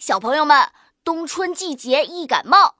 [0.00, 0.66] 小朋友们，
[1.04, 2.76] 冬春季节易感冒，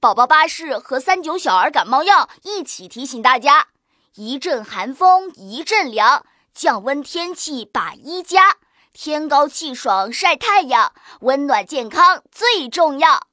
[0.00, 3.68] 宝宝巴士和三九小儿感冒药一起提醒大家：
[4.16, 8.56] 一阵寒风一阵凉，降温天气把衣加，
[8.92, 13.28] 天高气爽晒太阳，温暖健康最重要。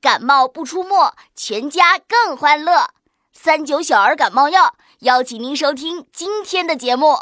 [0.00, 2.88] 感冒不出没，全家更欢乐。
[3.32, 7.14] 三九小儿感冒药邀请您收听今天的节目。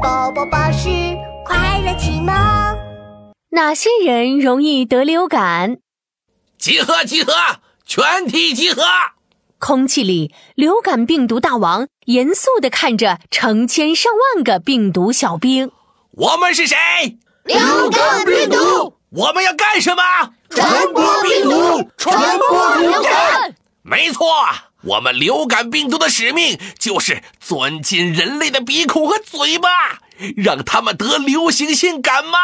[0.00, 0.88] 宝宝巴士
[1.44, 2.75] 快乐启蒙。
[3.56, 5.78] 哪些人容易得流感？
[6.58, 7.32] 集合，集合，
[7.86, 8.82] 全体集合！
[9.58, 15.70] 空气里，流感病毒大王严肃地看着成千上万个病毒小兵。
[16.10, 16.76] 我们是谁？
[17.44, 18.98] 流感病毒。
[19.12, 20.02] 我们要干什么？
[20.50, 23.54] 传播病毒，传播流感。
[23.82, 24.26] 没错。
[24.82, 29.68] 我们流感病毒的使命就是钻进人类的鼻孔和嘴巴，
[30.36, 32.38] 让他们得流行性感冒。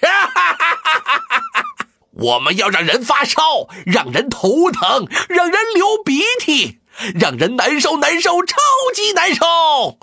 [2.12, 3.40] 我们要让人发烧，
[3.86, 6.78] 让人头疼，让人流鼻涕，
[7.18, 8.56] 让人难受难受，超
[8.94, 9.98] 级难受。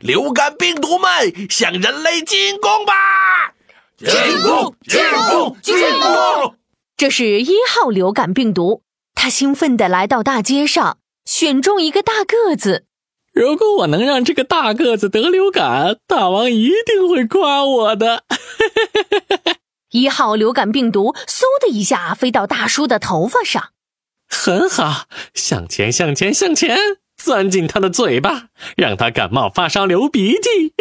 [0.00, 3.54] 流感病毒们向人类进攻吧！
[3.98, 4.10] 进
[4.42, 4.74] 攻！
[4.88, 5.56] 进攻！
[5.62, 6.56] 进攻！
[6.96, 8.82] 这是一号流感病毒。
[9.14, 12.86] 他兴奋地来到大街上，选中一个大个子。
[13.32, 18.24] 如果我能让这个大个子得流感，大王一定会夸我的。
[19.90, 23.72] 一号流感病毒嗖的一下飞到大叔的头发上，
[24.28, 26.78] 很好，向前，向前，向前，
[27.16, 30.74] 钻进他的嘴巴，让他感冒发烧流鼻涕。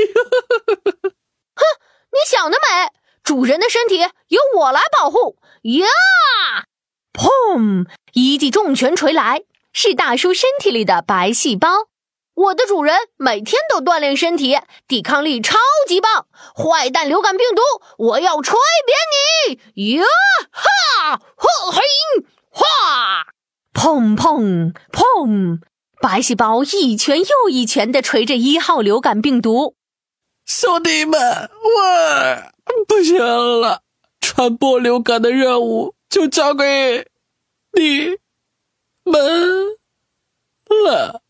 [1.56, 1.64] 哼，
[2.12, 2.94] 你想得美！
[3.24, 3.98] 主人的身体
[4.30, 6.66] 由我来保护呀！
[7.14, 7.86] 砰！
[8.14, 9.42] 一记重拳锤来，
[9.74, 11.89] 是大叔身体里的白细胞。
[12.40, 16.26] 我的主人每天都锻炼身体，抵抗力超级棒。
[16.56, 17.62] 坏蛋流感病毒，
[17.98, 19.96] 我要吹扁你！
[19.98, 20.06] 呀
[20.50, 21.22] 哈！
[21.36, 21.82] 呵嘿！
[22.50, 23.28] 哈！
[23.74, 25.60] 砰砰砰！
[26.02, 29.76] 白细胞一拳又一拳的锤着一号流感病毒。
[30.46, 33.82] 兄弟们，我不行了，
[34.22, 37.06] 传播流感的任务就交给。
[37.74, 38.18] 你
[39.04, 39.76] 们
[40.86, 41.22] 了。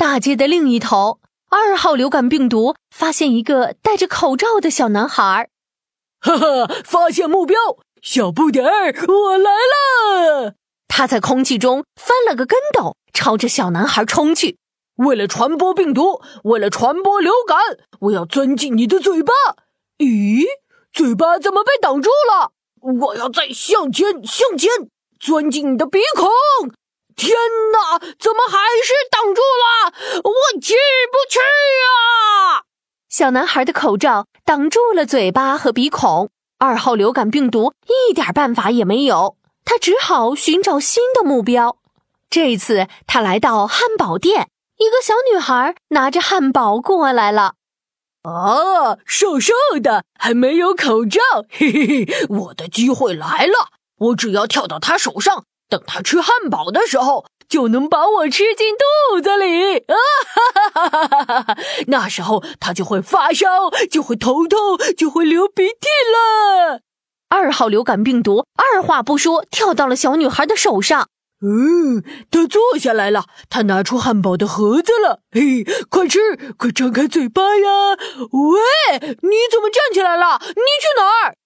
[0.00, 5.50] 大街的另一头，二号流感病毒发现一个戴着口罩的小男孩。
[6.22, 7.58] 哈哈，发现目标，
[8.00, 10.54] 小不点儿，我来了！
[10.88, 14.56] 他在空气中翻了个跟斗，朝着小男孩冲去。
[14.96, 17.58] 为了传播病毒，为了传播流感，
[18.00, 19.34] 我要钻进你的嘴巴。
[19.98, 20.46] 咦，
[20.94, 22.52] 嘴巴怎么被挡住了？
[23.02, 24.70] 我要再向前，向前。
[25.18, 26.72] 钻进你的鼻孔！
[27.20, 27.36] 天
[27.72, 29.92] 哪，怎么还是挡住了？
[30.24, 30.74] 我进
[31.12, 32.64] 不去呀！
[33.10, 39.36] 小男孩的口罩挡住了嘴巴和鼻孔，二号流感病毒一点办法也没有，
[39.66, 41.76] 他只好寻找新的目标。
[42.30, 44.48] 这次他来到汉堡店，
[44.78, 47.56] 一个小女孩拿着汉堡过来了。
[48.22, 51.20] 啊，瘦瘦的，还没有口罩，
[51.50, 53.68] 嘿嘿嘿，我的机会来了。
[53.98, 59.94] 我只要跳到他手上，等他吃汉堡的时候，就能把我吃进肚子里啊！
[60.34, 61.56] 哈哈哈哈哈！
[61.86, 66.80] 那时候他就会发烧，就会头痛，就会流鼻涕了。
[67.28, 71.08] 二号流感病毒二话不说跳到了小女孩的手上。
[71.42, 75.20] 嗯，他坐下来了，他拿出汉堡的盒子了。
[75.30, 77.96] 嘿，快吃，快张开嘴巴呀！
[78.32, 80.38] 喂，你怎么站起来了？
[80.42, 81.36] 你去哪儿？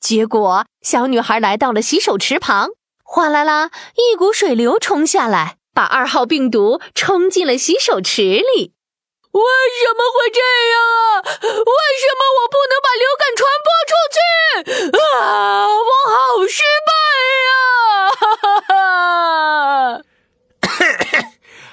[0.00, 2.70] 结果，小女孩来到了洗手池旁，
[3.08, 8.72] 哗啦啦，一股水流冲下来，把二号病毒冲进了洗手池里。
[9.30, 9.42] 为
[9.78, 10.40] 什么会这
[10.72, 11.22] 样啊？
[11.22, 11.72] 为
[12.02, 14.18] 什么我不能把流感传播出去
[15.22, 15.68] 啊？
[15.68, 16.16] 我好
[16.48, 16.90] 失败
[17.46, 17.50] 呀！
[20.60, 20.74] 哈
[21.22, 21.22] 哈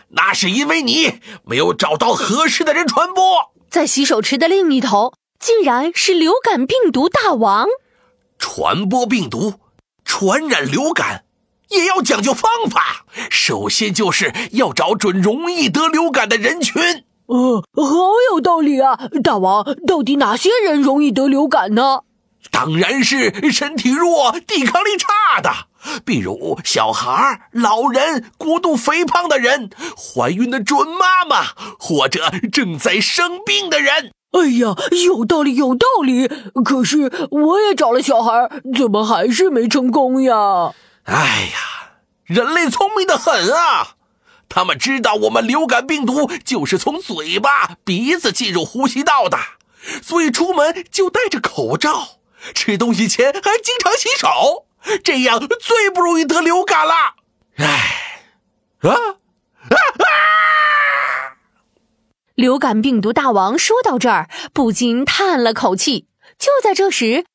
[0.10, 3.52] 那是因为你没有找到合适的人传播。
[3.72, 7.68] 在洗手池的另一头，竟然是流感病毒大王。
[8.38, 9.56] 传播病毒、
[10.06, 11.23] 传染流感，
[11.74, 13.06] 也要讲究方法。
[13.30, 17.04] 首先就是要找准容易得流感的人群。
[17.26, 17.94] 呃，好
[18.32, 19.00] 有道理啊！
[19.24, 22.02] 大王，到底哪些人容易得流感呢？
[22.52, 25.50] 当然是身体弱、抵抗力差的，
[26.06, 31.48] 比如小孩、老人、过度肥胖的人、怀孕的准妈妈，
[31.80, 34.12] 或者正在生病的人。
[34.34, 34.76] 哎呀，
[35.06, 36.28] 有道理，有道理。
[36.66, 40.74] 可是我也找了小孩，怎么还是没成功呀？
[41.04, 41.92] 哎呀，
[42.24, 43.96] 人类聪明的很啊！
[44.48, 49.38] 他们知道我们流感病毒就是从嘴巴、鼻子进入呼吸道的，
[50.02, 52.20] 所以出门就戴着口罩，
[52.54, 54.68] 吃东西前还经常洗手。
[55.04, 56.94] 这样最不容易得流感了。
[57.58, 58.26] 唉，
[58.82, 60.08] 啊啊啊！
[62.36, 66.08] 流感病毒大王说到这儿，不禁叹了口气。
[66.38, 67.26] 就在这时，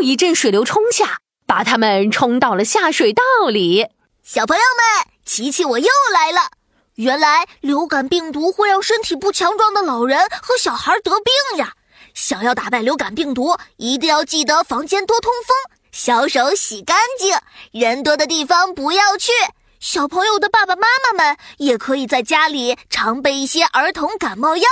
[0.00, 3.88] 又一阵水流冲下，把他们冲到了下水道里。
[4.22, 6.50] 小朋友们，琪琪我又来了。
[6.96, 11.72] 原来流感病毒会让身体不强壮的老人和小孩得病呀！
[12.14, 15.56] 想要打败流感病毒，一定要记得房间多通风，
[15.90, 17.36] 小手洗干净，
[17.72, 19.32] 人多的地方不要去。
[19.80, 24.68] 小朋友的爸爸妈妈们也可以在家里常备一些儿童感冒药，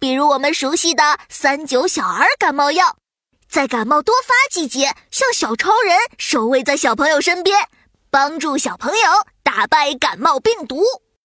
[0.00, 2.96] 比如我们熟悉的三九小儿感冒药，
[3.52, 7.68] 在感冒多发季节，像小超人守卫在小朋友身边，
[8.10, 8.96] 帮助小朋友
[9.42, 10.82] 打败感冒病毒。